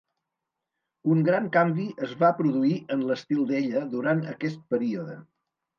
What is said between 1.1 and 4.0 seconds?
Un gran canvi es va produir en l'estil d'Ella